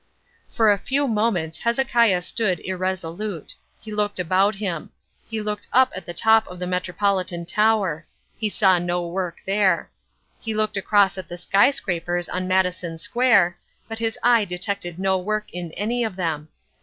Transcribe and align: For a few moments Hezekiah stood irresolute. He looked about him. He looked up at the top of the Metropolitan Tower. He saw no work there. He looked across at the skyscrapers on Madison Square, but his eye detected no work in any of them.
For 0.51 0.71
a 0.71 0.79
few 0.79 1.07
moments 1.07 1.59
Hezekiah 1.59 2.21
stood 2.23 2.59
irresolute. 2.61 3.53
He 3.79 3.93
looked 3.93 4.19
about 4.19 4.55
him. 4.55 4.89
He 5.27 5.39
looked 5.41 5.67
up 5.71 5.91
at 5.95 6.07
the 6.07 6.13
top 6.15 6.47
of 6.47 6.57
the 6.57 6.65
Metropolitan 6.65 7.45
Tower. 7.45 8.07
He 8.35 8.49
saw 8.49 8.79
no 8.79 9.05
work 9.05 9.41
there. 9.45 9.91
He 10.39 10.55
looked 10.55 10.75
across 10.75 11.19
at 11.19 11.27
the 11.27 11.37
skyscrapers 11.37 12.29
on 12.29 12.47
Madison 12.47 12.97
Square, 12.97 13.59
but 13.87 13.99
his 13.99 14.17
eye 14.23 14.43
detected 14.43 14.97
no 14.97 15.19
work 15.19 15.51
in 15.53 15.71
any 15.73 16.03
of 16.03 16.15
them. 16.15 16.47